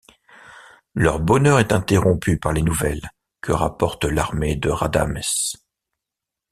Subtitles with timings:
[0.95, 5.21] Leur bonheur est interrompu par les nouvelles que rapporte l'armée de Radames.